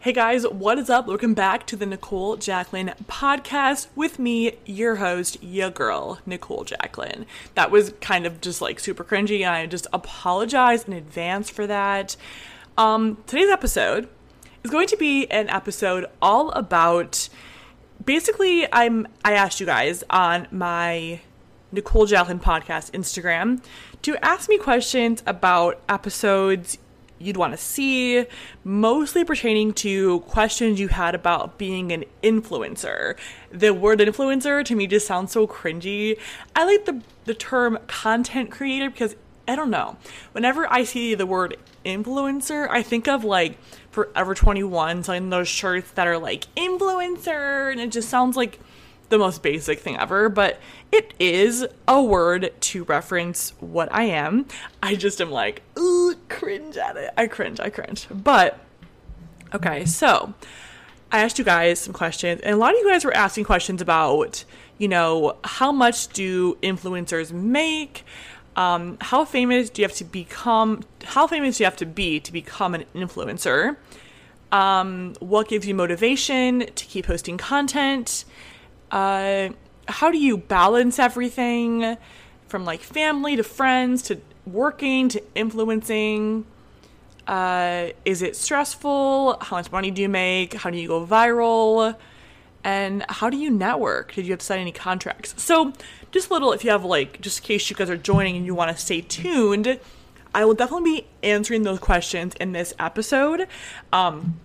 [0.00, 1.06] Hey guys, what is up?
[1.06, 7.26] Welcome back to the Nicole Jacqueline podcast with me, your host, your girl, Nicole Jacqueline.
[7.54, 11.66] That was kind of just like super cringy, and I just apologize in advance for
[11.66, 12.16] that.
[12.78, 14.08] Um, today's episode
[14.64, 17.28] is going to be an episode all about
[18.04, 21.20] basically I'm I asked you guys on my
[21.72, 23.62] Nicole Jacqueline podcast Instagram
[24.02, 26.78] to ask me questions about episodes
[27.20, 28.26] you'd want to see,
[28.64, 33.16] mostly pertaining to questions you had about being an influencer.
[33.52, 36.18] The word influencer to me just sounds so cringy.
[36.56, 39.14] I like the the term content creator because
[39.46, 39.96] I don't know.
[40.32, 43.58] Whenever I see the word influencer, I think of like
[43.90, 48.60] Forever 21 selling those shirts that are like influencer and it just sounds like
[49.10, 50.58] the most basic thing ever, but
[50.90, 54.46] it is a word to reference what I am.
[54.82, 57.10] I just am like, ooh, cringe at it.
[57.16, 58.06] I cringe, I cringe.
[58.10, 58.58] But,
[59.54, 60.32] okay, so
[61.12, 63.82] I asked you guys some questions, and a lot of you guys were asking questions
[63.82, 64.44] about,
[64.78, 68.04] you know, how much do influencers make?
[68.56, 70.84] Um, how famous do you have to become?
[71.04, 73.76] How famous do you have to be to become an influencer?
[74.52, 78.24] Um, what gives you motivation to keep posting content?
[78.90, 79.50] Uh,
[79.88, 81.96] how do you balance everything
[82.48, 86.44] from like family to friends to working to influencing?
[87.26, 89.38] Uh, is it stressful?
[89.40, 90.54] How much money do you make?
[90.54, 91.96] How do you go viral?
[92.62, 94.14] And how do you network?
[94.14, 95.34] Did you have to sign any contracts?
[95.42, 95.72] So,
[96.10, 98.44] just a little, if you have like, just in case you guys are joining and
[98.44, 99.78] you want to stay tuned,
[100.34, 103.46] I will definitely be answering those questions in this episode.
[103.92, 104.38] Um,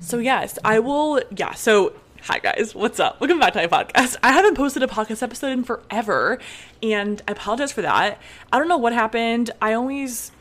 [0.00, 1.22] so yes, I will.
[1.36, 1.54] Yeah.
[1.54, 1.94] So
[2.26, 3.20] Hi guys, what's up?
[3.20, 4.16] Welcome back to my podcast.
[4.22, 6.38] I haven't posted a podcast episode in forever,
[6.82, 8.18] and I apologize for that.
[8.50, 9.50] I don't know what happened.
[9.60, 10.32] I always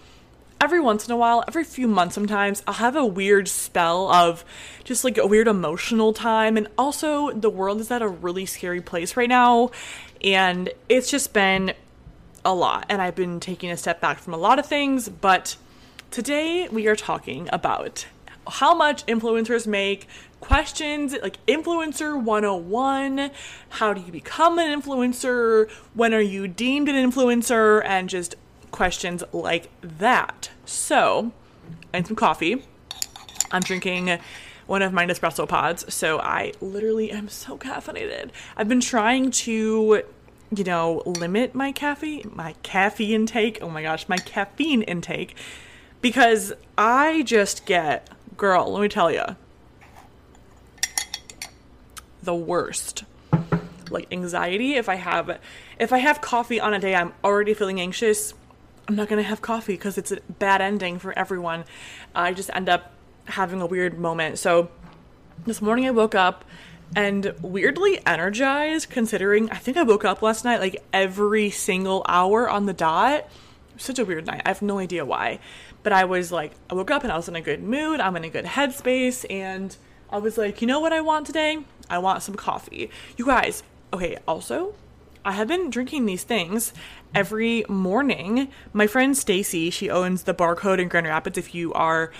[0.61, 4.45] every once in a while, every few months sometimes, I'll have a weird spell of
[4.85, 6.55] just like a weird emotional time.
[6.55, 9.71] And also, the world is at a really scary place right now.
[10.23, 11.73] And it's just been
[12.45, 12.85] a lot.
[12.87, 15.09] And I've been taking a step back from a lot of things.
[15.09, 15.57] But
[16.11, 18.05] today we are talking about
[18.47, 20.07] how much influencers make,
[20.43, 23.31] questions like influencer 101
[23.69, 28.35] how do you become an influencer when are you deemed an influencer and just
[28.69, 31.31] questions like that so
[31.93, 32.61] and some coffee
[33.51, 34.19] i'm drinking
[34.65, 38.31] one of my Nespresso pods, so I literally am so caffeinated.
[38.55, 40.03] I've been trying to,
[40.55, 43.59] you know, limit my caffeine, my caffeine intake.
[43.61, 45.35] Oh my gosh, my caffeine intake,
[46.01, 48.71] because I just get, girl.
[48.71, 49.35] Let me tell you,
[52.23, 53.03] the worst.
[53.89, 55.39] Like anxiety, if I have
[55.77, 58.33] if I have coffee on a day I'm already feeling anxious,
[58.87, 61.65] I'm not going to have coffee because it's a bad ending for everyone.
[62.15, 62.91] I just end up
[63.25, 64.39] having a weird moment.
[64.39, 64.69] So
[65.45, 66.43] this morning I woke up
[66.95, 72.49] and weirdly energized considering I think I woke up last night like every single hour
[72.49, 73.27] on the dot.
[73.77, 74.41] Such a weird night.
[74.45, 75.39] I have no idea why.
[75.81, 77.99] But I was like I woke up and I was in a good mood.
[77.99, 79.75] I'm in a good headspace and
[80.09, 81.59] I was like, "You know what I want today?
[81.89, 82.89] I want some coffee.
[83.17, 83.63] You guys,
[83.93, 84.75] okay, also,
[85.25, 86.73] I have been drinking these things
[87.15, 88.49] every morning.
[88.73, 91.37] My friend Stacy, she owns the barcode in Grand Rapids.
[91.37, 92.11] If you are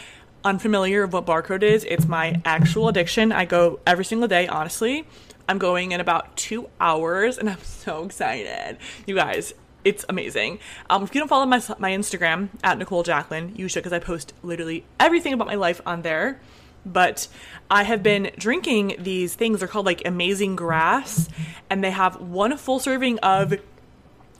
[0.43, 3.31] unfamiliar of what barcode is, it's my actual addiction.
[3.31, 5.05] I go every single day, honestly.
[5.49, 8.77] I'm going in about two hours and I'm so excited.
[9.05, 10.59] You guys, it's amazing.
[10.89, 13.99] Um, if you don't follow my, my Instagram at Nicole Jacqueline, you should because I
[13.99, 16.39] post literally everything about my life on there.
[16.85, 17.27] But
[17.69, 19.59] I have been drinking these things.
[19.59, 21.29] They're called like Amazing Grass,
[21.69, 23.53] and they have one full serving of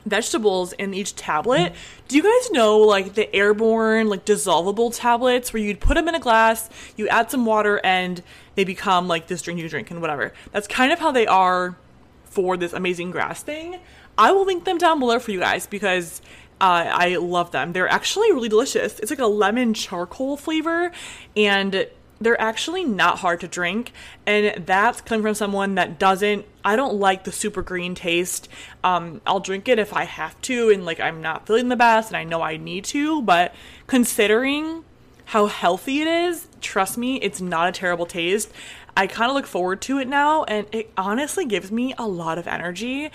[0.06, 1.74] vegetables in each tablet.
[2.08, 6.16] Do you guys know like the airborne like dissolvable tablets where you'd put them in
[6.16, 8.22] a glass, you add some water and
[8.56, 10.34] they become like this drink you drink and whatever.
[10.52, 11.78] That's kind of how they are
[12.26, 13.80] for this amazing grass thing.
[14.18, 16.22] I will link them down below for you guys because
[16.62, 17.74] uh, I love them.
[17.74, 19.00] They're actually really delicious.
[19.00, 20.92] It's like a lemon charcoal flavor
[21.36, 21.88] and
[22.24, 23.92] they're actually not hard to drink
[24.26, 28.48] and that's coming from someone that doesn't i don't like the super green taste.
[28.84, 32.10] Um, i'll drink it if i have to and like i'm not feeling the best
[32.10, 33.54] and i know i need to but
[33.88, 34.84] considering
[35.26, 38.52] how healthy it is trust me it's not a terrible taste.
[38.96, 42.38] I kind of look forward to it now and it honestly gives me a lot
[42.38, 43.10] of energy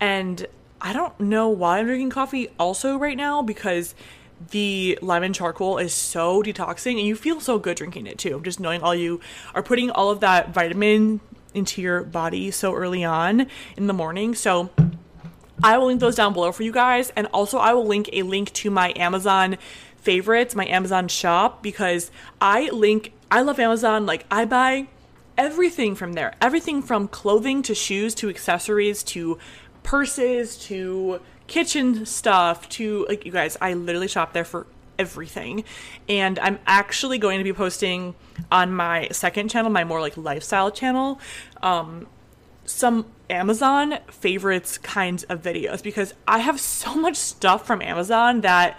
[0.00, 0.46] and
[0.80, 3.94] i don't know why i'm drinking coffee also right now because
[4.50, 8.40] the lemon charcoal is so detoxing and you feel so good drinking it too.
[8.42, 9.20] Just knowing all you
[9.54, 11.20] are putting all of that vitamin
[11.54, 13.46] into your body so early on
[13.76, 14.34] in the morning.
[14.34, 14.70] So
[15.62, 17.10] I will link those down below for you guys.
[17.16, 19.58] And also, I will link a link to my Amazon
[19.96, 22.10] favorites, my Amazon shop, because
[22.40, 24.06] I link, I love Amazon.
[24.06, 24.88] Like, I buy
[25.40, 29.38] everything from there everything from clothing to shoes to accessories to
[29.82, 31.18] purses to
[31.50, 34.68] kitchen stuff to like you guys i literally shop there for
[35.00, 35.64] everything
[36.08, 38.14] and i'm actually going to be posting
[38.52, 41.18] on my second channel my more like lifestyle channel
[41.60, 42.06] um
[42.64, 48.78] some amazon favorites kinds of videos because i have so much stuff from amazon that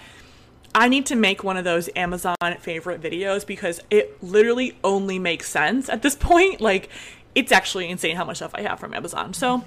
[0.73, 5.49] I need to make one of those Amazon favorite videos because it literally only makes
[5.49, 6.61] sense at this point.
[6.61, 6.87] Like,
[7.35, 9.33] it's actually insane how much stuff I have from Amazon.
[9.33, 9.65] So,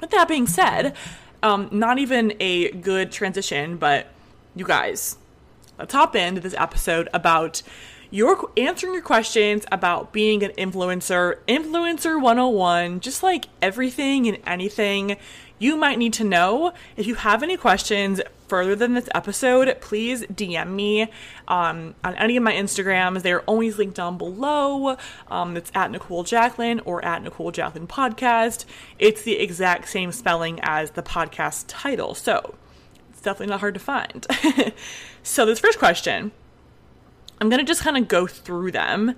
[0.00, 0.96] with that being said,
[1.42, 4.08] um, not even a good transition, but
[4.54, 5.16] you guys,
[5.78, 7.62] let's hop into this episode about
[8.10, 15.16] your answering your questions about being an influencer, influencer 101, just like everything and anything
[15.58, 16.74] you might need to know.
[16.96, 18.20] If you have any questions
[18.52, 21.08] further than this episode, please DM me
[21.48, 23.22] um, on any of my Instagrams.
[23.22, 24.98] They're always linked down below.
[25.28, 28.66] Um, it's at Nicole Jacqueline or at Nicole Jacqueline Podcast.
[28.98, 32.14] It's the exact same spelling as the podcast title.
[32.14, 32.54] So
[33.08, 34.26] it's definitely not hard to find.
[35.22, 36.30] so, this first question,
[37.40, 39.14] I'm going to just kind of go through them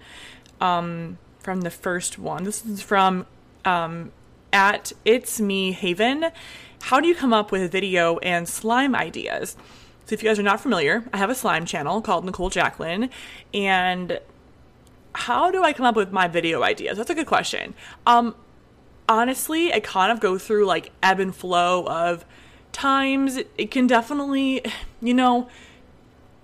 [0.60, 2.44] um, from the first one.
[2.44, 3.26] This is from
[3.64, 4.12] um,
[4.52, 6.26] at It's Me Haven.
[6.88, 9.56] How do you come up with video and slime ideas?
[10.04, 13.08] So, if you guys are not familiar, I have a slime channel called Nicole Jacqueline.
[13.54, 14.20] And
[15.14, 16.98] how do I come up with my video ideas?
[16.98, 17.72] That's a good question.
[18.06, 18.34] Um,
[19.08, 22.26] honestly, I kind of go through like ebb and flow of
[22.70, 23.38] times.
[23.56, 24.60] It can definitely,
[25.00, 25.48] you know,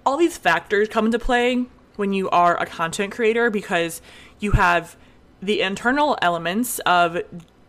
[0.07, 1.67] all these factors come into play
[1.97, 4.01] when you are a content creator because
[4.39, 4.97] you have
[5.43, 7.19] the internal elements of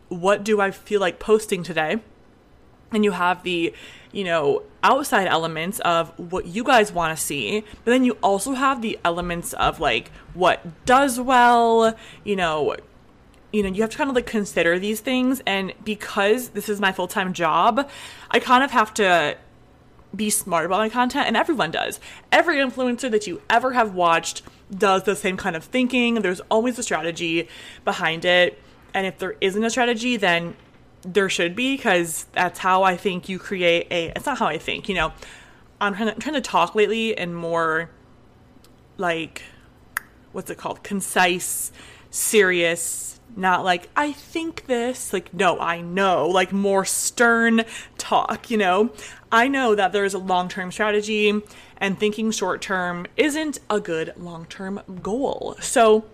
[0.07, 1.99] what do I feel like posting today?
[2.91, 3.73] And you have the,
[4.11, 8.53] you know, outside elements of what you guys want to see, but then you also
[8.53, 12.75] have the elements of like what does well, you know,
[13.53, 16.79] you know, you have to kind of like consider these things and because this is
[16.79, 17.89] my full-time job,
[18.29, 19.37] I kind of have to
[20.15, 21.99] be smart about my content and everyone does.
[22.31, 24.41] Every influencer that you ever have watched
[24.75, 26.15] does the same kind of thinking.
[26.15, 27.47] There's always a strategy
[27.85, 28.61] behind it.
[28.93, 30.55] And if there isn't a strategy, then
[31.03, 34.11] there should be because that's how I think you create a.
[34.15, 35.13] It's not how I think, you know.
[35.79, 37.89] I'm trying to, trying to talk lately and more
[38.97, 39.41] like,
[40.31, 40.83] what's it called?
[40.83, 41.71] Concise,
[42.11, 45.13] serious, not like, I think this.
[45.13, 46.27] Like, no, I know.
[46.27, 47.63] Like, more stern
[47.97, 48.91] talk, you know?
[49.31, 51.41] I know that there's a long term strategy
[51.77, 55.55] and thinking short term isn't a good long term goal.
[55.61, 56.05] So,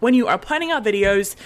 [0.00, 1.36] when you are planning out videos,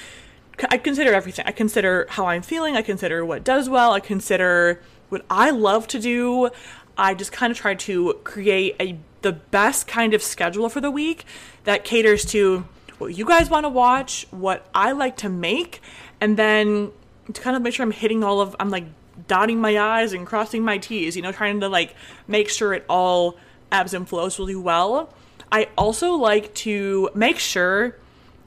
[0.70, 1.44] I consider everything.
[1.46, 2.76] I consider how I'm feeling.
[2.76, 3.92] I consider what does well.
[3.92, 6.50] I consider what I love to do.
[6.96, 10.90] I just kind of try to create a the best kind of schedule for the
[10.90, 11.24] week
[11.64, 12.64] that caters to
[12.98, 15.82] what you guys want to watch, what I like to make,
[16.20, 16.92] and then
[17.32, 18.84] to kind of make sure I'm hitting all of I'm like
[19.26, 21.94] dotting my i's and crossing my t's, you know, trying to like
[22.26, 23.36] make sure it all
[23.72, 25.12] ebbs and flows really well.
[25.50, 27.96] I also like to make sure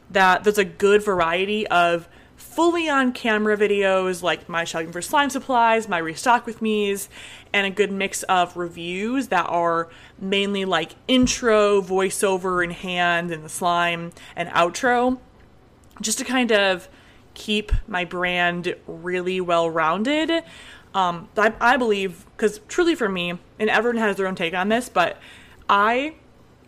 [0.09, 5.29] that there's a good variety of fully on camera videos like my shopping for slime
[5.29, 7.09] supplies, my restock with me's,
[7.53, 9.89] and a good mix of reviews that are
[10.19, 15.19] mainly like intro, voiceover in hand, and the slime and outro,
[16.01, 16.87] just to kind of
[17.33, 20.31] keep my brand really well rounded.
[20.93, 24.69] Um, I, I believe, because truly for me, and everyone has their own take on
[24.69, 25.17] this, but
[25.69, 26.15] I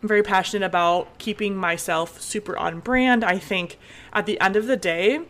[0.01, 3.24] am very passionate about keeping myself super on brand.
[3.24, 3.77] I think
[4.13, 5.22] at the end of the day,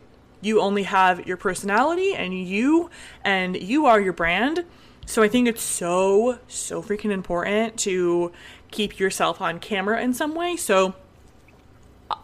[0.41, 2.89] you only have your personality and you,
[3.23, 4.65] and you are your brand.
[5.05, 8.31] So I think it's so, so freaking important to
[8.71, 10.55] keep yourself on camera in some way.
[10.55, 10.95] So,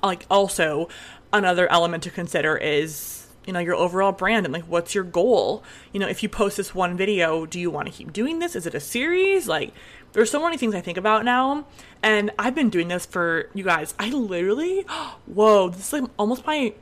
[0.01, 0.87] like, also,
[1.33, 5.63] another element to consider is, you know, your overall brand and like, what's your goal?
[5.91, 8.55] You know, if you post this one video, do you want to keep doing this?
[8.55, 9.47] Is it a series?
[9.47, 9.73] Like,
[10.13, 11.65] there's so many things I think about now.
[12.01, 13.93] And I've been doing this for you guys.
[13.99, 14.81] I literally,
[15.25, 16.73] whoa, this is like almost my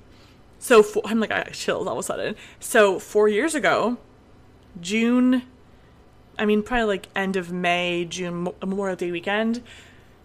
[0.59, 2.35] so for, I'm like I chills all of a sudden.
[2.59, 3.97] So four years ago,
[4.81, 5.43] June,
[6.39, 9.61] I mean probably like end of May, June Memorial Day weekend,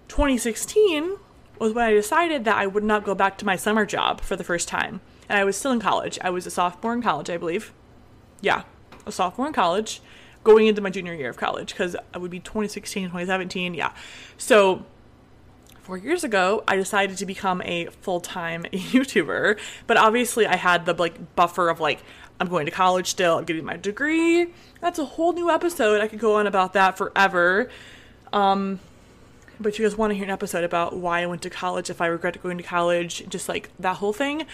[0.09, 1.17] 2016
[1.59, 4.35] was when I decided that I would not go back to my summer job for
[4.35, 5.03] the first time.
[5.29, 6.19] And I was still in college.
[6.23, 7.73] I was a sophomore in college, I believe.
[8.41, 8.63] Yeah,
[9.05, 10.01] a sophomore in college,
[10.45, 13.75] going into my junior year of college because I would be 2016, 2017.
[13.75, 13.93] Yeah.
[14.39, 14.85] So
[15.81, 19.59] four years ago, I decided to become a full time YouTuber.
[19.87, 22.03] But obviously, I had the like buffer of like,
[22.39, 24.53] I'm going to college still, I'm getting my degree.
[24.81, 26.01] That's a whole new episode.
[26.01, 27.69] I could go on about that forever.
[28.33, 28.81] Um,
[29.61, 32.01] but you guys want to hear an episode about why I went to college, if
[32.01, 34.47] I regret going to college, just like that whole thing,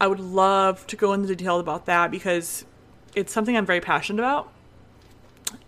[0.00, 2.64] I would love to go into detail about that because
[3.14, 4.53] it's something I'm very passionate about.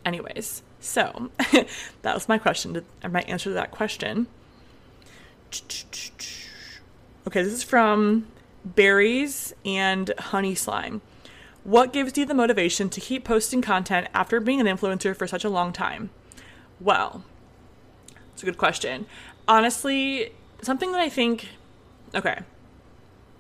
[0.07, 1.31] Anyways, so
[2.03, 4.29] that was my question, to, my answer to that question.
[7.27, 8.29] Okay, this is from
[8.65, 11.03] Berries and Honey Slime.
[11.65, 15.45] What gives you the motivation to keep posting content after being an influencer for such
[15.45, 16.11] a long time?
[16.79, 17.25] Well,
[18.33, 19.07] it's a good question.
[19.49, 20.33] Honestly,
[20.63, 21.49] something that I think.
[22.15, 22.39] Okay,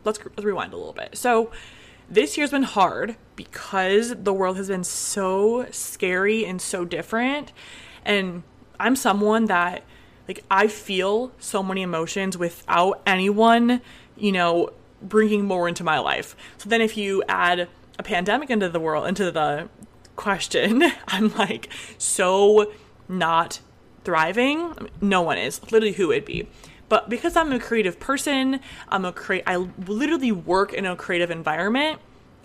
[0.04, 1.16] let's, let's rewind a little bit.
[1.16, 1.52] So,
[2.08, 7.52] this year's been hard because the world has been so scary and so different.
[8.04, 8.42] And
[8.78, 9.82] I'm someone that
[10.28, 13.80] like I feel so many emotions without anyone,
[14.16, 14.70] you know,
[15.02, 16.36] bringing more into my life.
[16.58, 19.68] So then if you add a pandemic into the world, into the
[20.16, 22.72] question, I'm like so
[23.08, 23.60] not
[24.04, 24.88] thriving.
[25.00, 25.60] No one is.
[25.64, 26.48] Literally who it'd be.
[26.88, 31.30] But because I'm a creative person, I'm a create I literally work in a creative
[31.30, 32.00] environment.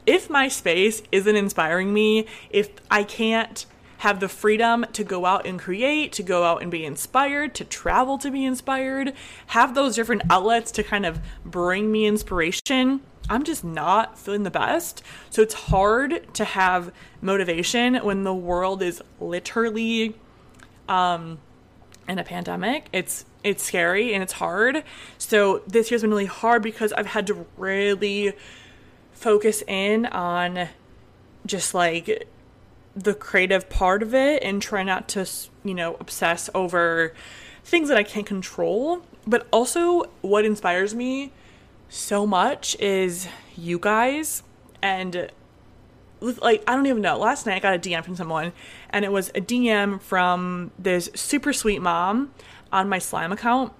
[0.05, 3.65] If my space isn't inspiring me, if I can't
[3.99, 7.63] have the freedom to go out and create, to go out and be inspired, to
[7.63, 9.13] travel to be inspired,
[9.47, 13.01] have those different outlets to kind of bring me inspiration.
[13.29, 15.03] I'm just not feeling the best.
[15.29, 20.15] So it's hard to have motivation when the world is literally
[20.89, 21.37] um
[22.11, 22.87] in a pandemic.
[22.91, 24.83] It's it's scary and it's hard.
[25.17, 28.33] So this year's been really hard because I've had to really
[29.13, 30.67] focus in on
[31.45, 32.27] just like
[32.95, 35.27] the creative part of it and try not to,
[35.63, 37.13] you know, obsess over
[37.63, 39.01] things that I can't control.
[39.25, 41.31] But also, what inspires me
[41.89, 44.43] so much is you guys.
[44.81, 45.31] And,
[46.21, 47.17] like, I don't even know.
[47.17, 48.53] Last night I got a DM from someone,
[48.89, 52.31] and it was a DM from this super sweet mom
[52.71, 53.73] on my slime account.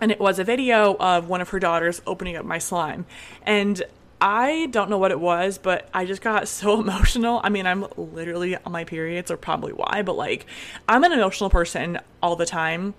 [0.00, 3.04] And it was a video of one of her daughters opening up my slime.
[3.42, 3.82] And
[4.20, 7.40] I don't know what it was, but I just got so emotional.
[7.42, 10.46] I mean, I'm literally on my periods, or probably why, but like,
[10.88, 12.94] I'm an emotional person all the time.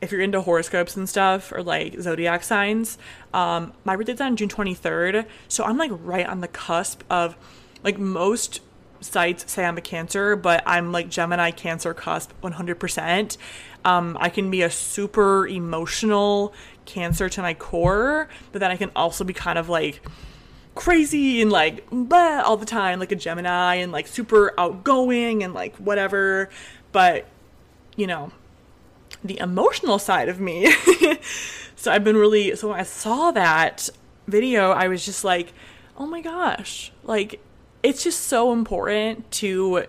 [0.00, 2.98] If you're into horoscopes and stuff, or like zodiac signs,
[3.34, 7.36] um, my birthday's on June 23rd, so I'm like right on the cusp of
[7.82, 8.60] like most
[9.00, 13.36] sites say I'm a Cancer, but I'm like Gemini Cancer cusp 100%.
[13.84, 16.52] Um, I can be a super emotional
[16.84, 20.00] Cancer to my core, but then I can also be kind of like
[20.74, 25.54] crazy and like blah, all the time, like a Gemini, and like super outgoing and
[25.54, 26.48] like whatever.
[26.92, 27.26] But,
[27.96, 28.32] you know,
[29.22, 30.72] the emotional side of me.
[31.76, 33.88] so I've been really, so when I saw that
[34.26, 35.52] video, I was just like,
[35.96, 37.40] oh my gosh, like
[37.82, 39.84] it's just so important to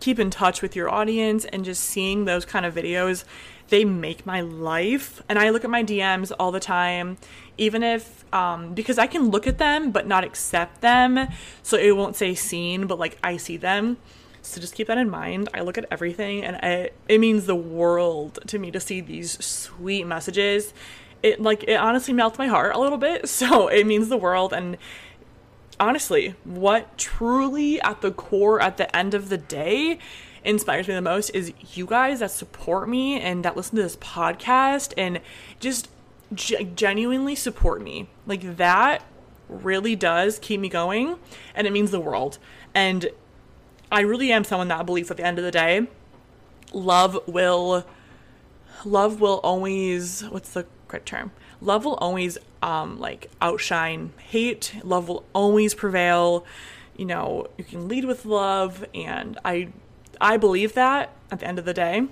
[0.00, 3.24] keep in touch with your audience and just seeing those kind of videos
[3.68, 7.16] they make my life and i look at my dms all the time
[7.58, 11.28] even if um, because I can look at them but not accept them,
[11.62, 13.98] so it won't say seen, but like I see them.
[14.40, 15.48] So just keep that in mind.
[15.54, 19.44] I look at everything, and I, it means the world to me to see these
[19.44, 20.74] sweet messages.
[21.22, 23.28] It like it honestly melts my heart a little bit.
[23.28, 24.76] So it means the world, and
[25.78, 29.98] honestly, what truly at the core, at the end of the day,
[30.44, 33.96] inspires me the most is you guys that support me and that listen to this
[33.96, 35.20] podcast and
[35.60, 35.88] just
[36.34, 38.08] g- genuinely support me.
[38.26, 39.04] Like that
[39.48, 41.16] really does keep me going
[41.54, 42.38] and it means the world.
[42.74, 43.08] And
[43.90, 45.86] I really am someone that believes at the end of the day,
[46.72, 47.84] love will
[48.84, 51.32] love will always what's the correct term?
[51.60, 54.74] Love will always um like outshine hate.
[54.82, 56.44] Love will always prevail.
[56.96, 59.68] You know, you can lead with love and I
[60.20, 62.06] I believe that at the end of the day.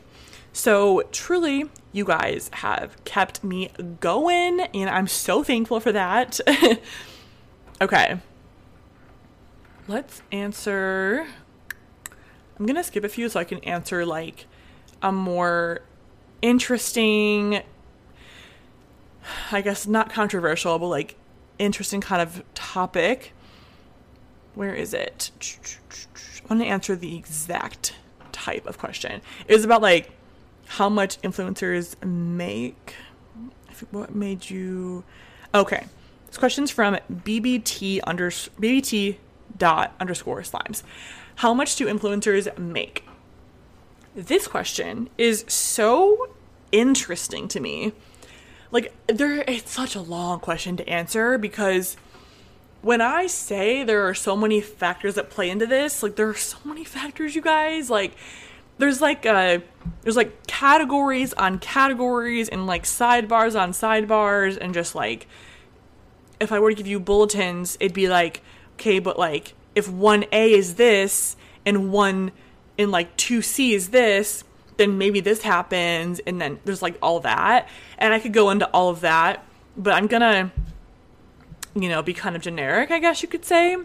[0.52, 6.40] So truly, you guys have kept me going, and I'm so thankful for that.
[7.80, 8.18] okay.
[9.86, 11.26] Let's answer.
[12.58, 14.46] I'm gonna skip a few so I can answer like
[15.02, 15.80] a more
[16.42, 17.62] interesting,
[19.52, 21.16] I guess not controversial, but like
[21.58, 23.32] interesting kind of topic.
[24.54, 25.30] Where is it?
[26.44, 27.94] I want to answer the exact
[28.32, 29.20] type of question.
[29.46, 30.10] It was about like
[30.66, 32.94] how much influencers make.
[33.90, 35.04] What made you?
[35.54, 35.86] Okay,
[36.26, 39.16] this question's from BBT under BBT
[39.56, 40.82] dot underscore slimes.
[41.36, 43.04] How much do influencers make?
[44.20, 46.28] This question is so
[46.72, 47.92] interesting to me.
[48.70, 51.96] Like there, it's such a long question to answer because
[52.82, 56.34] when I say there are so many factors that play into this, like there are
[56.34, 57.88] so many factors, you guys.
[57.88, 58.14] Like
[58.76, 59.60] there's like uh
[60.02, 65.28] there's like categories on categories and like sidebars on sidebars and just like
[66.40, 68.42] if I were to give you bulletins, it'd be like,
[68.74, 72.32] okay, but like if 1A is this and 1
[72.80, 74.42] in like 2C is this,
[74.78, 77.68] then maybe this happens and then there's like all that.
[77.98, 79.44] And I could go into all of that,
[79.76, 80.50] but I'm to
[81.74, 83.76] you know, be kind of generic, I guess you could say.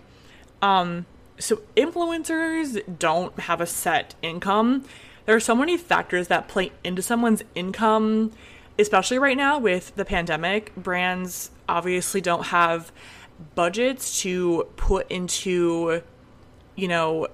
[0.62, 1.06] Um,
[1.38, 4.86] so influencers don't have a set income.
[5.26, 8.32] There are so many factors that play into someone's income,
[8.80, 10.74] especially right now with the pandemic.
[10.76, 12.94] Brands obviously don't have
[13.56, 16.02] budgets to put into,
[16.76, 17.28] you know,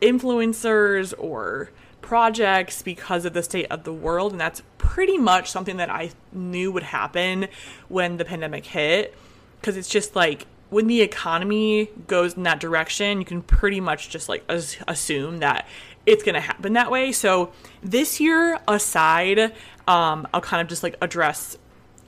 [0.00, 4.32] influencers or projects because of the state of the world.
[4.32, 7.48] And that's pretty much something that I knew would happen
[7.88, 9.14] when the pandemic hit
[9.60, 14.08] because it's just like when the economy goes in that direction, you can pretty much
[14.08, 15.66] just like as- assume that
[16.06, 17.12] it's going to happen that way.
[17.12, 19.52] So this year aside,
[19.86, 21.58] um, I'll kind of just like address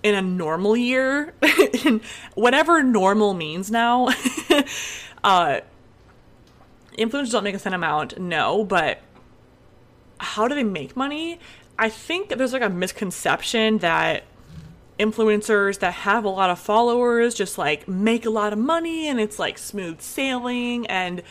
[0.03, 1.35] in a normal year,
[2.35, 4.09] whatever normal means now.
[5.25, 5.61] uh,
[6.99, 9.01] influencers don't make a set amount, no, but
[10.19, 11.39] how do they make money?
[11.79, 14.25] I think there's like a misconception that
[14.99, 19.19] influencers that have a lot of followers just like make a lot of money and
[19.19, 21.23] it's like smooth sailing and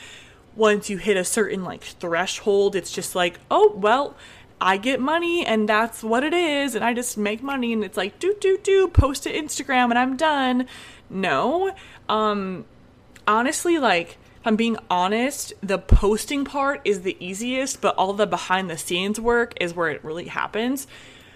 [0.56, 4.16] once you hit a certain like threshold it's just like oh well
[4.60, 7.98] I get money and that's what it is and I just make money and it's
[7.98, 10.68] like do do do post to Instagram and I'm done.
[11.10, 11.74] No.
[12.08, 12.66] Um
[13.28, 18.26] honestly like if I'm being honest, the posting part is the easiest, but all the
[18.26, 20.88] behind the scenes work is where it really happens.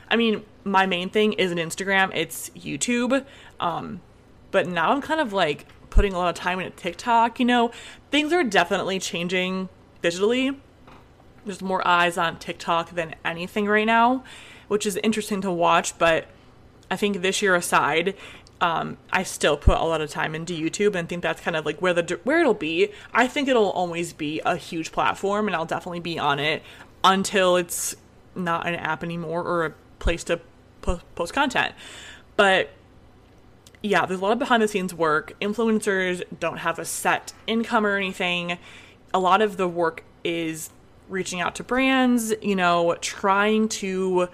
[0.09, 3.23] I mean, my main thing isn't Instagram, it's YouTube.
[3.59, 4.01] Um,
[4.49, 7.39] but now I'm kind of like putting a lot of time into TikTok.
[7.39, 7.71] You know,
[8.09, 9.69] things are definitely changing
[10.01, 10.57] digitally.
[11.45, 14.23] There's more eyes on TikTok than anything right now,
[14.67, 15.95] which is interesting to watch.
[15.99, 16.25] But
[16.89, 18.15] I think this year aside,
[18.61, 21.65] um, I still put a lot of time into YouTube and think that's kind of
[21.65, 22.89] like where the where it'll be.
[23.13, 26.63] I think it'll always be a huge platform, and I'll definitely be on it
[27.03, 27.95] until it's
[28.33, 30.39] not an app anymore or a place to
[30.81, 31.75] po- post content.
[32.35, 32.69] But
[33.83, 35.33] yeah, there's a lot of behind the scenes work.
[35.41, 38.57] Influencers don't have a set income or anything.
[39.13, 40.69] A lot of the work is
[41.07, 44.27] reaching out to brands, you know, trying to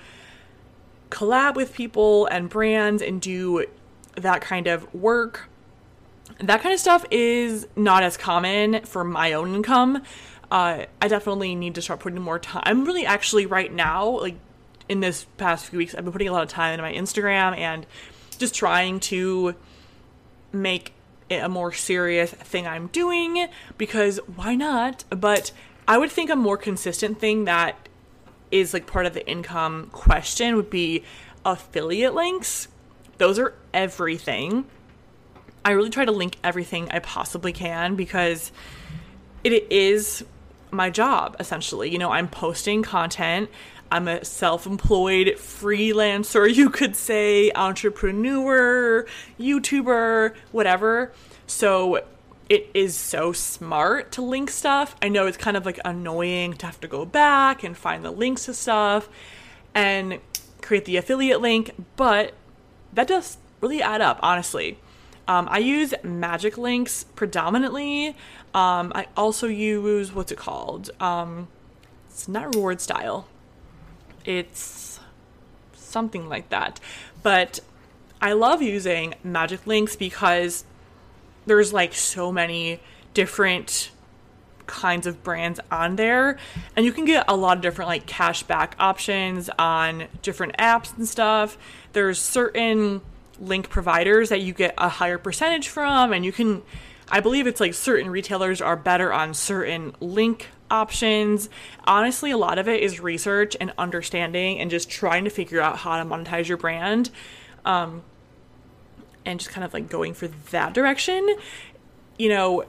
[1.10, 3.66] collab with people and brands and do
[4.16, 5.50] that kind of work.
[6.40, 10.04] That kind of stuff is not as common for my own income.
[10.50, 12.64] Uh, I definitely need to start putting more time.
[12.66, 14.36] I'm really actually right now, like
[14.90, 17.58] in this past few weeks, I've been putting a lot of time into my Instagram
[17.58, 17.86] and
[18.38, 19.56] just trying to
[20.52, 20.94] make
[21.30, 23.48] it a more serious thing I'm doing
[23.78, 25.06] because why not?
[25.10, 25.52] But
[25.88, 27.88] I would think a more consistent thing that
[28.52, 31.04] is like part of the income question would be
[31.46, 32.68] affiliate links.
[33.22, 34.66] Those are everything.
[35.64, 38.52] I really try to link everything I possibly can because
[39.44, 40.26] it is
[40.72, 41.92] my job essentially.
[41.92, 43.52] You know, I'm posting content.
[43.92, 49.06] I'm a self employed freelancer, you could say, entrepreneur,
[49.40, 51.12] YouTuber, whatever.
[51.46, 52.04] So
[52.50, 54.96] it is so smart to link stuff.
[55.00, 58.10] I know it's kind of like annoying to have to go back and find the
[58.10, 59.10] links to stuff
[59.76, 60.20] and
[60.64, 62.34] create the affiliate link, but
[62.94, 64.78] that does really add up, honestly.
[65.28, 68.10] Um, I use magic links predominantly.
[68.54, 70.90] Um, I also use what's it called?
[71.00, 71.48] Um,
[72.10, 73.26] it's not rewardStyle.
[74.26, 75.00] It's
[75.74, 76.80] something like that.
[77.24, 77.60] But
[78.22, 80.66] I love using magic links because
[81.46, 82.80] there's like so many
[83.14, 83.92] different
[84.72, 86.38] kinds of brands on there.
[86.76, 91.08] And you can get a lot of different like cashback options on different apps and
[91.08, 91.58] stuff.
[91.94, 93.02] There's certain
[93.40, 96.62] link providers that you get a higher percentage from and you can
[97.10, 101.50] i believe it's like certain retailers are better on certain link options.
[101.84, 105.78] Honestly a lot of it is research and understanding and just trying to figure out
[105.80, 107.10] how to monetize your brand
[107.66, 108.02] um,
[109.26, 111.28] and just kind of like going for that direction.
[112.18, 112.66] You know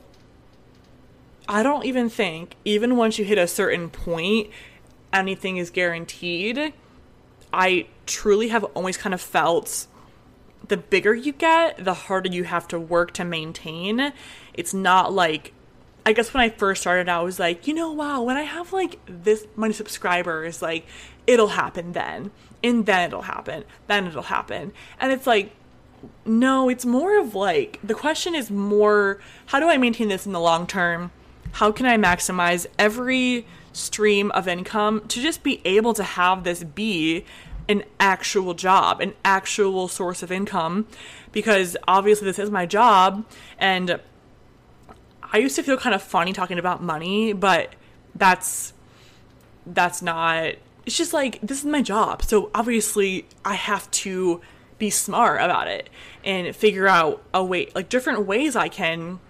[1.49, 4.51] I don't even think, even once you hit a certain point,
[5.13, 6.73] anything is guaranteed.
[7.53, 9.87] I truly have always kind of felt
[10.69, 14.13] the bigger you get, the harder you have to work to maintain.
[14.55, 15.53] It's not like,
[16.07, 18.73] I guess when I first started, I was like, you know, wow, when I have
[18.73, 20.87] like this many subscribers, like
[21.27, 22.31] it'll happen then,
[22.63, 24.73] and then it'll happen, then it'll happen.
[24.99, 25.53] And it's like,
[26.25, 30.33] no, it's more of like, the question is more, how do I maintain this in
[30.33, 31.11] the long term?
[31.53, 36.65] How can I maximize every stream of income to just be able to have this
[36.65, 37.25] be
[37.69, 40.87] an actual job, an actual source of income?
[41.31, 43.25] Because obviously, this is my job,
[43.59, 44.01] and
[45.23, 47.75] I used to feel kind of funny talking about money, but
[48.15, 48.73] that's
[49.67, 54.41] that's not it's just like this is my job so obviously i have to
[54.79, 55.89] be smart about it
[56.25, 59.21] and figure out a way like different ways i can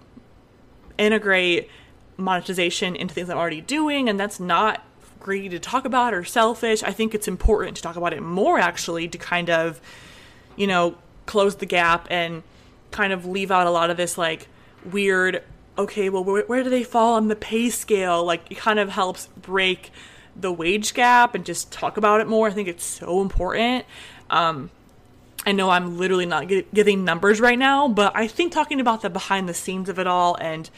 [0.97, 1.69] integrate
[2.17, 4.85] monetization into things I'm already doing, and that's not
[5.21, 6.83] greedy to talk about or selfish.
[6.83, 9.81] I think it's important to talk about it more actually to kind of,
[10.57, 10.97] you know,
[11.27, 12.43] close the gap and
[12.91, 14.49] kind of leave out a lot of this like
[14.85, 15.43] weird,
[15.79, 18.25] okay, well, where, where do they fall on the pay scale?
[18.25, 19.91] Like, it kind of helps break
[20.35, 22.49] the wage gap and just talk about it more.
[22.49, 23.85] I think it's so important.
[24.29, 24.71] Um,
[25.45, 29.03] I know I'm literally not get, giving numbers right now, but I think talking about
[29.03, 30.71] the behind the scenes of it all and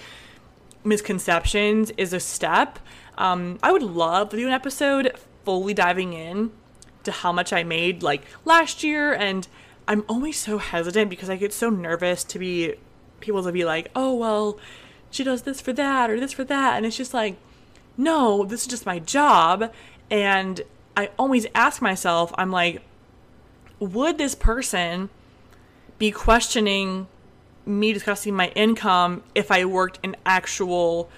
[0.84, 2.78] misconceptions is a step.
[3.16, 5.12] Um, I would love to do an episode
[5.44, 6.52] fully diving in
[7.04, 9.46] to how much I made like last year, and
[9.86, 12.74] I'm always so hesitant because I get so nervous to be
[13.20, 14.58] people to be like, oh well,
[15.10, 17.36] she does this for that or this for that, and it's just like,
[17.96, 19.72] no, this is just my job,
[20.10, 20.62] and
[20.96, 22.82] I always ask myself, I'm like,
[23.78, 25.10] would this person
[25.98, 27.06] be questioning
[27.66, 31.10] me discussing my income if I worked an actual,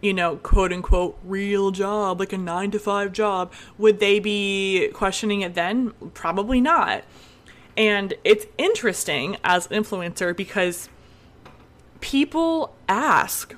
[0.00, 4.90] you know, quote unquote real job, like a nine to five job, would they be
[4.92, 5.92] questioning it then?
[6.14, 7.04] Probably not.
[7.76, 10.88] And it's interesting as an influencer because
[12.00, 13.54] people ask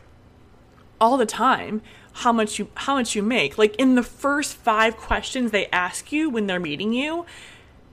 [1.00, 3.58] all the time how much you how much you make.
[3.58, 7.26] Like in the first 5 questions they ask you when they're meeting you,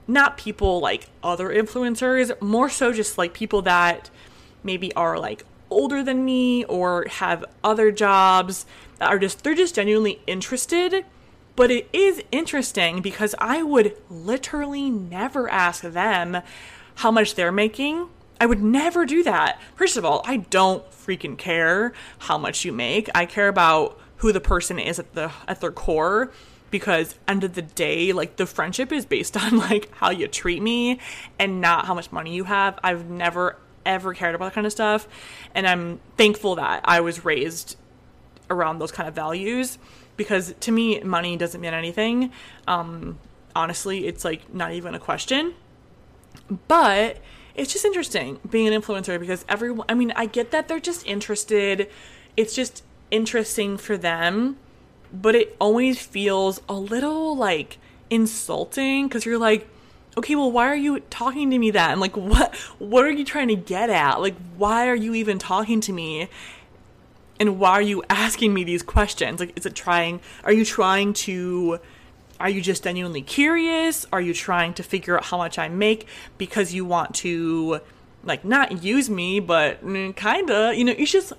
[0.06, 4.10] not people like other influencers, more so just like people that
[4.64, 8.66] maybe are like older than me or have other jobs
[8.98, 11.04] that are just they're just genuinely interested
[11.56, 16.42] but it is interesting because I would literally never ask them
[16.96, 18.08] how much they're making.
[18.40, 19.60] I would never do that.
[19.76, 23.08] First of all, I don't freaking care how much you make.
[23.14, 26.32] I care about who the person is at the at their core
[26.70, 30.60] because end of the day like the friendship is based on like how you treat
[30.60, 30.98] me
[31.38, 32.78] and not how much money you have.
[32.82, 35.08] I've never ever cared about that kind of stuff.
[35.54, 37.76] And I'm thankful that I was raised
[38.50, 39.78] around those kind of values
[40.16, 42.30] because to me, money doesn't mean anything.
[42.66, 43.18] Um,
[43.54, 45.54] honestly, it's like not even a question.
[46.68, 47.18] But
[47.54, 51.06] it's just interesting being an influencer because everyone, I mean, I get that they're just
[51.06, 51.88] interested.
[52.36, 54.56] It's just interesting for them,
[55.12, 57.78] but it always feels a little like
[58.10, 59.68] insulting because you're like,
[60.16, 61.92] okay, well, why are you talking to me that?
[61.92, 64.20] And like, what, what are you trying to get at?
[64.20, 66.28] Like, why are you even talking to me?
[67.40, 69.40] And why are you asking me these questions?
[69.40, 71.80] Like, is it trying, are you trying to,
[72.38, 74.06] are you just genuinely curious?
[74.12, 76.06] Are you trying to figure out how much I make
[76.38, 77.80] because you want to,
[78.22, 81.32] like, not use me, but mm, kinda, you know, it's just,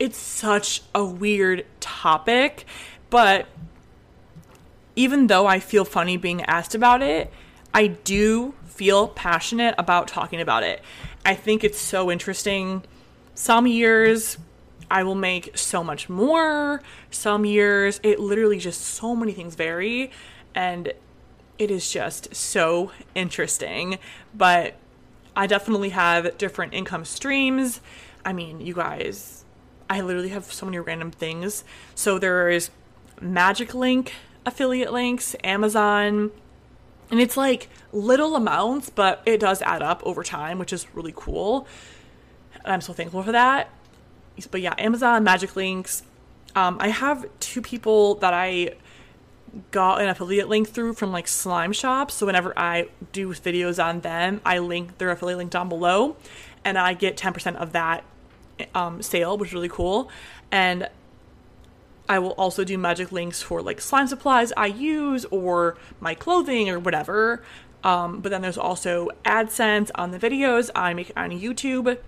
[0.00, 2.64] it's such a weird topic.
[3.08, 3.46] But
[4.96, 7.32] even though I feel funny being asked about it,
[7.72, 10.82] I do feel passionate about talking about it.
[11.24, 12.82] I think it's so interesting
[13.34, 14.36] some years
[14.90, 16.82] I will make so much more.
[17.10, 20.10] Some years it literally just so many things vary
[20.54, 20.92] and
[21.58, 23.98] it is just so interesting.
[24.34, 24.74] But
[25.36, 27.80] I definitely have different income streams.
[28.24, 29.44] I mean, you guys,
[29.88, 31.64] I literally have so many random things.
[31.94, 32.70] So there is
[33.20, 34.12] Magic Link
[34.44, 36.30] affiliate links, Amazon,
[37.10, 41.12] and it's like little amounts, but it does add up over time, which is really
[41.14, 41.66] cool.
[42.64, 43.70] And I'm so thankful for that.
[44.50, 46.02] But yeah, Amazon, Magic Links.
[46.54, 48.74] Um, I have two people that I
[49.70, 52.14] got an affiliate link through from like slime shops.
[52.14, 56.16] So whenever I do videos on them, I link their affiliate link down below
[56.64, 58.04] and I get 10% of that
[58.74, 60.10] um, sale, which is really cool.
[60.52, 60.88] And
[62.08, 66.68] I will also do magic links for like slime supplies I use or my clothing
[66.68, 67.42] or whatever.
[67.82, 71.98] Um, but then there's also AdSense on the videos I make on YouTube,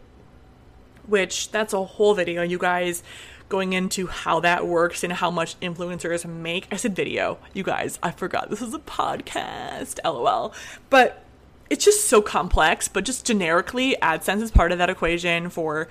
[1.06, 3.02] which that's a whole video, you guys
[3.48, 6.66] going into how that works and how much influencers make.
[6.72, 10.54] I said video, you guys, I forgot this is a podcast, lol.
[10.88, 11.22] But
[11.68, 15.88] it's just so complex, but just generically, AdSense is part of that equation for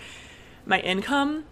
[0.66, 1.46] my income.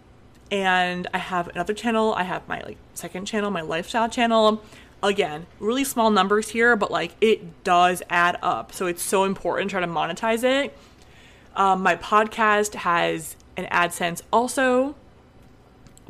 [0.50, 4.62] And I have another channel, I have my like second channel, my lifestyle channel.
[5.02, 8.72] Again, really small numbers here, but like it does add up.
[8.72, 10.76] So it's so important to try to monetize it.
[11.56, 14.94] Um, my podcast has an AdSense also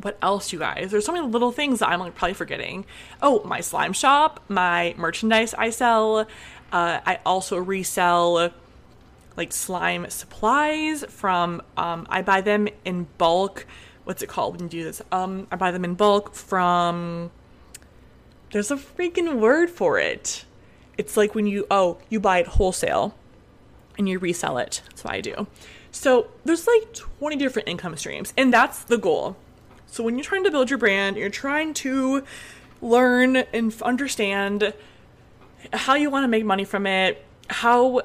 [0.03, 0.91] what else, you guys?
[0.91, 2.85] There's so many little things that I'm like probably forgetting.
[3.21, 6.27] Oh, my slime shop, my merchandise I sell.
[6.71, 8.51] Uh, I also resell
[9.37, 11.61] like slime supplies from.
[11.77, 13.65] Um, I buy them in bulk.
[14.11, 15.01] What's it called when you do this?
[15.11, 17.31] Um, I buy them in bulk from.
[18.51, 20.43] There's a freaking word for it.
[20.97, 23.15] It's like when you oh you buy it wholesale,
[23.97, 24.81] and you resell it.
[24.89, 25.47] That's what I do.
[25.91, 29.37] So there's like 20 different income streams, and that's the goal
[29.91, 32.23] so when you're trying to build your brand, you're trying to
[32.81, 34.73] learn and understand
[35.73, 38.03] how you want to make money from it, how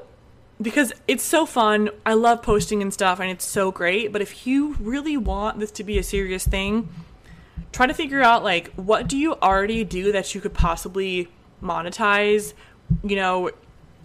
[0.61, 1.89] because it's so fun.
[2.05, 5.71] I love posting and stuff and it's so great, but if you really want this
[5.71, 6.89] to be a serious thing,
[7.71, 11.27] try to figure out like what do you already do that you could possibly
[11.61, 12.53] monetize,
[13.03, 13.51] you know,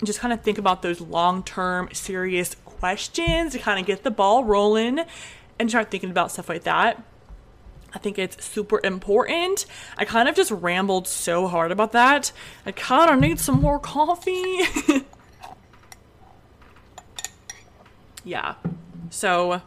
[0.04, 4.44] just kind of think about those long-term serious questions to kind of get the ball
[4.44, 5.00] rolling
[5.58, 7.02] and start thinking about stuff like that.
[7.94, 9.66] I think it's super important.
[9.96, 12.32] I kind of just rambled so hard about that.
[12.64, 14.60] I kind of need some more coffee.
[18.24, 18.54] yeah.
[19.10, 19.62] So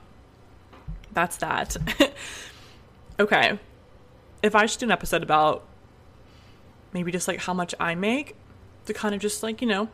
[1.14, 1.78] that's that.
[3.20, 3.60] okay.
[4.42, 5.64] If I should do an episode about
[6.94, 8.36] maybe just like how much I make
[8.86, 9.90] to kind of just like, you know,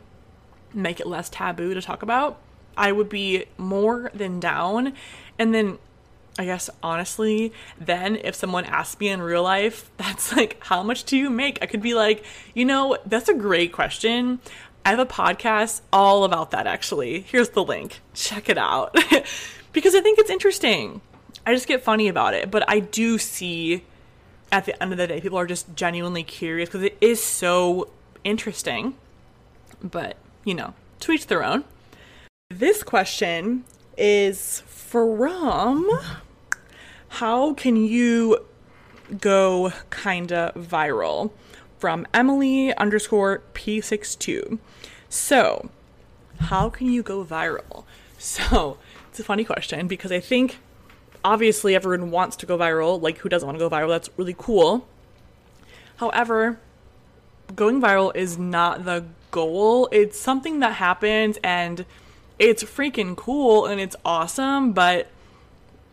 [0.74, 2.38] make it less taboo to talk about,
[2.76, 4.94] I would be more than down.
[5.38, 5.78] And then
[6.38, 11.04] I guess honestly, then if someone asked me in real life, that's like, how much
[11.04, 11.58] do you make?
[11.62, 14.40] I could be like, you know, that's a great question.
[14.84, 17.20] I have a podcast all about that actually.
[17.20, 18.00] Here's the link.
[18.14, 18.94] Check it out.
[19.72, 21.00] because I think it's interesting.
[21.46, 22.50] I just get funny about it.
[22.50, 23.84] But I do see
[24.50, 27.88] at the end of the day, people are just genuinely curious because it is so
[28.24, 28.94] interesting.
[29.82, 31.64] But, you know, to each their own.
[32.50, 33.64] This question
[33.96, 35.88] is from
[37.08, 38.44] How Can You
[39.20, 41.30] Go Kinda Viral
[41.82, 44.60] from Emily underscore P62.
[45.08, 45.68] So,
[46.38, 47.82] how can you go viral?
[48.18, 48.78] So,
[49.10, 50.58] it's a funny question because I think
[51.24, 53.02] obviously everyone wants to go viral.
[53.02, 53.88] Like, who doesn't want to go viral?
[53.88, 54.86] That's really cool.
[55.96, 56.60] However,
[57.56, 59.88] going viral is not the goal.
[59.90, 61.84] It's something that happens and
[62.38, 65.08] it's freaking cool and it's awesome, but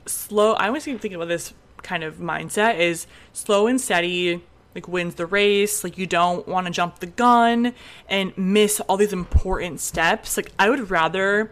[0.06, 0.54] slow.
[0.54, 4.44] I was thinking about this kind of mindset is slow and steady
[4.80, 7.74] like wins the race like you don't want to jump the gun
[8.08, 11.52] and miss all these important steps like i would rather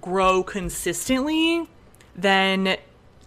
[0.00, 1.68] grow consistently
[2.16, 2.76] than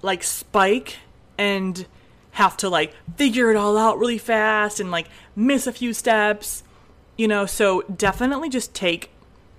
[0.01, 0.97] like spike
[1.37, 1.85] and
[2.31, 6.63] have to like figure it all out really fast and like miss a few steps
[7.17, 7.45] you know?
[7.45, 9.09] So definitely just take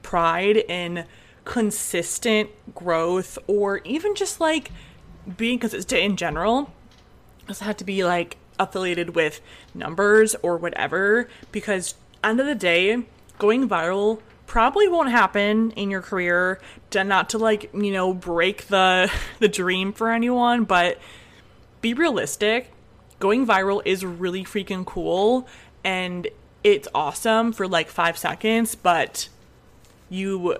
[0.03, 1.05] pride in
[1.45, 4.71] consistent growth or even just like
[5.37, 6.73] being it's in general.
[7.47, 9.41] Doesn't have to be like affiliated with
[9.75, 13.05] numbers or whatever because end of the day
[13.39, 16.61] going viral probably won't happen in your career.
[16.95, 20.99] Not to like you know break the the dream for anyone but
[21.81, 22.73] be realistic.
[23.21, 25.49] Going viral is really freaking cool
[25.85, 26.29] and
[26.65, 29.29] it's awesome for like five seconds but
[30.09, 30.59] you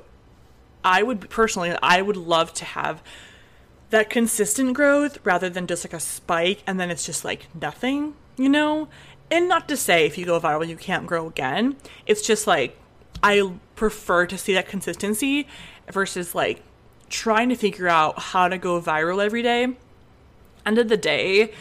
[0.85, 3.03] I would personally, I would love to have
[3.91, 8.15] that consistent growth rather than just like a spike and then it's just like nothing,
[8.37, 8.89] you know?
[9.31, 11.77] And not to say if you go viral you can't grow again.
[12.07, 12.79] It's just like
[13.23, 15.47] I prefer to see that consistency
[15.91, 16.63] versus like
[17.09, 19.75] trying to figure out how to go viral every day.
[20.67, 21.53] End of the day,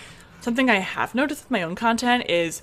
[0.42, 2.62] something I have noticed with my own content is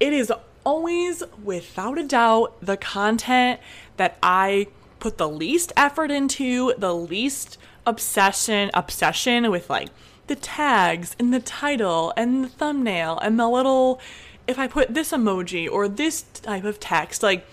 [0.00, 0.32] it is
[0.64, 3.60] always, without a doubt, the content
[3.96, 4.66] that I
[4.98, 9.88] put the least effort into, the least obsession obsession with like
[10.26, 14.00] the tags and the title and the thumbnail and the little
[14.46, 17.46] if I put this emoji or this type of text, like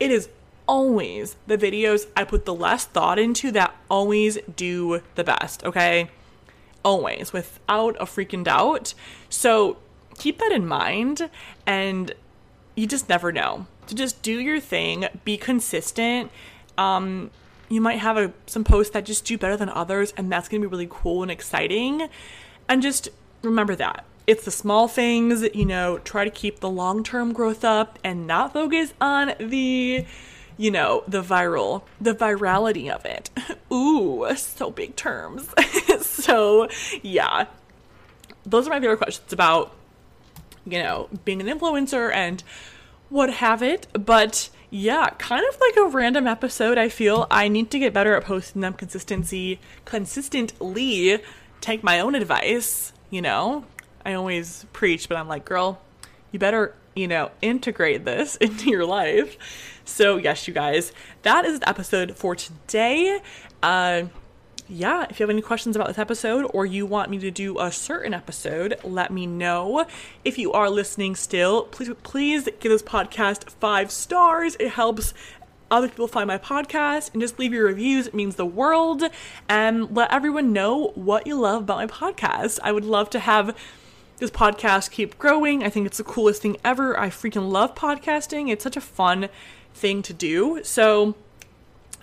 [0.00, 0.28] it is
[0.66, 6.10] always the videos I put the less thought into that always do the best, okay?
[6.84, 8.94] Always, without a freaking doubt.
[9.28, 9.78] So
[10.18, 11.30] keep that in mind
[11.66, 12.14] and
[12.74, 13.66] you just never know.
[13.88, 16.30] To so just do your thing, be consistent.
[16.76, 17.30] Um,
[17.68, 20.60] you might have a, some posts that just do better than others, and that's gonna
[20.60, 22.08] be really cool and exciting.
[22.68, 23.08] And just
[23.42, 27.64] remember that it's the small things, you know, try to keep the long term growth
[27.64, 30.04] up and not focus on the,
[30.58, 33.30] you know, the viral, the virality of it.
[33.72, 35.48] Ooh, so big terms.
[36.02, 36.68] so,
[37.02, 37.46] yeah.
[38.44, 39.74] Those are my favorite questions about,
[40.66, 42.44] you know, being an influencer and
[43.08, 43.86] what have it.
[43.94, 46.78] But yeah, kind of like a random episode.
[46.78, 51.22] I feel I need to get better at posting them consistency consistently.
[51.60, 53.64] Take my own advice, you know,
[54.04, 55.80] I always preach, but I'm like, girl,
[56.32, 59.36] you better, you know, integrate this into your life.
[59.84, 63.20] So, yes, you guys, that is the episode for today.
[63.62, 64.04] Uh,
[64.68, 67.58] yeah, if you have any questions about this episode or you want me to do
[67.58, 69.86] a certain episode, let me know.
[70.24, 74.56] If you are listening still, please please give this podcast five stars.
[74.60, 75.14] It helps
[75.70, 78.08] other people find my podcast and just leave your reviews.
[78.08, 79.04] It means the world.
[79.48, 82.58] And let everyone know what you love about my podcast.
[82.62, 83.56] I would love to have
[84.18, 85.62] this podcast keep growing.
[85.62, 86.98] I think it's the coolest thing ever.
[86.98, 88.50] I freaking love podcasting.
[88.50, 89.28] It's such a fun
[89.74, 90.60] thing to do.
[90.62, 91.14] So,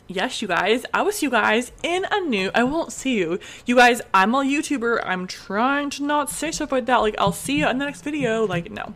[0.07, 2.51] yes, you guys, I will see you guys in a new.
[2.53, 3.39] I won't see you.
[3.65, 5.01] You guys, I'm a YouTuber.
[5.05, 6.97] I'm trying to not say stuff like that.
[6.97, 8.45] Like, I'll see you in the next video.
[8.45, 8.93] Like, no,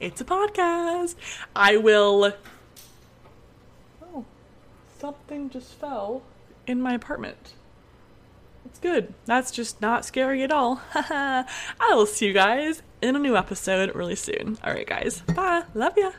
[0.00, 1.14] it's a podcast.
[1.54, 2.32] I will.
[4.02, 4.24] Oh,
[4.98, 6.22] something just fell
[6.66, 7.54] in my apartment.
[8.64, 9.12] It's good.
[9.26, 10.80] That's just not scary at all.
[10.94, 11.44] I
[11.90, 14.58] will see you guys in a new episode really soon.
[14.64, 15.20] All right, guys.
[15.22, 15.64] Bye.
[15.74, 16.12] Love ya.